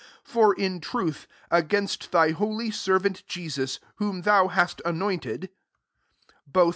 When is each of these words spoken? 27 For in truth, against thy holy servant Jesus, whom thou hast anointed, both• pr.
27 0.23 0.23
For 0.23 0.53
in 0.55 0.79
truth, 0.81 1.27
against 1.51 2.11
thy 2.11 2.31
holy 2.31 2.71
servant 2.71 3.21
Jesus, 3.27 3.79
whom 3.97 4.23
thou 4.23 4.47
hast 4.47 4.81
anointed, 4.83 5.51
both• 6.47 6.67
pr. 6.69 6.69